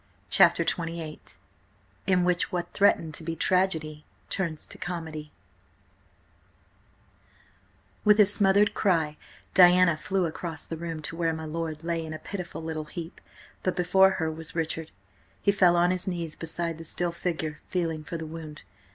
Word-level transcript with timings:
CHAPTER 0.31 0.63
XXVIII 0.63 1.19
IN 2.07 2.23
WHICH 2.23 2.51
WHAT 2.51 2.73
THREATENED 2.73 3.13
TO 3.13 3.23
BE 3.23 3.35
TRAGEDY 3.35 4.03
TURNS 4.31 4.65
TO 4.65 4.79
COMEDY 4.79 5.31
WITH 8.03 8.19
a 8.19 8.25
smothered 8.25 8.73
cry 8.73 9.15
Diana 9.53 9.95
flew 9.95 10.25
across 10.25 10.65
the 10.65 10.75
room 10.75 11.03
to 11.03 11.15
where 11.15 11.33
my 11.33 11.45
lord 11.45 11.83
lay 11.83 12.03
in 12.03 12.13
a 12.15 12.17
pitiful 12.17 12.63
little 12.63 12.85
heap, 12.85 13.21
but 13.61 13.75
before 13.75 14.09
her 14.17 14.31
was 14.31 14.55
Richard. 14.55 14.89
He 15.39 15.51
fell 15.51 15.75
on 15.75 15.91
his 15.91 16.07
knees 16.07 16.35
beside 16.35 16.79
the 16.79 16.83
still 16.83 17.11
figure, 17.11 17.59
feeling 17.69 18.03
for 18.03 18.17
the 18.17 18.25
wound. 18.25 18.63